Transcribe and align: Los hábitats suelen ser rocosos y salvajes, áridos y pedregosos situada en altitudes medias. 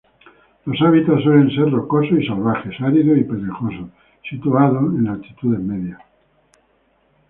Los 0.65 0.81
hábitats 0.81 1.21
suelen 1.21 1.51
ser 1.51 1.69
rocosos 1.69 2.17
y 2.19 2.25
salvajes, 2.25 2.73
áridos 2.81 3.19
y 3.19 3.23
pedregosos 3.23 3.91
situada 4.27 4.79
en 4.79 5.07
altitudes 5.07 5.59
medias. 5.59 6.01